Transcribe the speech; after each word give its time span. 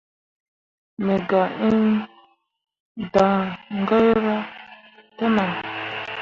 Me 1.05 1.15
gah 1.29 1.49
ĩĩ 1.71 1.75
daŋgaira 3.13 4.35
te 5.17 5.25
nah. 5.35 5.53